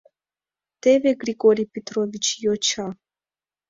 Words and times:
Теве 0.81 1.11
Григорий 1.21 1.71
Петрович 1.73 2.25
йоча. 2.43 2.87